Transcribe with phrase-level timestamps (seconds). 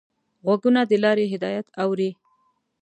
[0.45, 2.09] غوږونه د لارې هدایت اوري